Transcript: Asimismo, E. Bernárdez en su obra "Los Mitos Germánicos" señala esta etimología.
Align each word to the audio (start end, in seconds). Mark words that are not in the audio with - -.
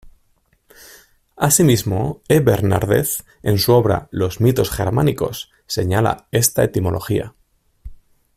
Asimismo, 1.37 2.23
E. 2.27 2.39
Bernárdez 2.39 3.23
en 3.43 3.59
su 3.59 3.71
obra 3.73 4.07
"Los 4.09 4.41
Mitos 4.41 4.71
Germánicos" 4.71 5.51
señala 5.67 6.27
esta 6.31 6.63
etimología. 6.63 7.35